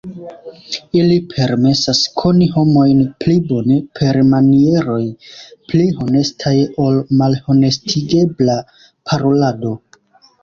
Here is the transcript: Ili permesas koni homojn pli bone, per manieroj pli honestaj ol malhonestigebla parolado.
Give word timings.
Ili 0.99 1.15
permesas 1.33 1.99
koni 2.21 2.45
homojn 2.53 3.03
pli 3.23 3.35
bone, 3.51 3.75
per 3.99 4.19
manieroj 4.31 5.03
pli 5.73 5.83
honestaj 5.99 6.55
ol 6.87 6.97
malhonestigebla 7.21 8.57
parolado. 9.11 9.75